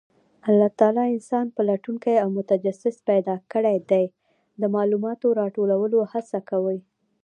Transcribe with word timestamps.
الله 0.49 0.69
تعالی 0.79 1.03
انسان 1.15 1.45
پلټونکی 1.57 2.15
او 2.23 2.27
متجسس 2.37 2.95
پیدا 3.09 3.35
کړی 3.53 3.77
دی، 3.89 4.05
د 4.61 4.63
معلوماتو 4.75 5.27
راټولولو 5.41 5.97
هڅه 6.11 6.39
کوي. 6.49 6.79